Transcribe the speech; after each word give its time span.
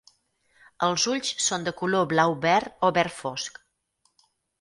Els 0.85 1.03
ulls 1.11 1.29
són 1.47 1.67
de 1.67 1.73
color 1.81 2.07
blau 2.13 2.33
verd 2.45 2.87
o 2.87 2.91
verd 2.97 3.15
fosc. 3.19 3.61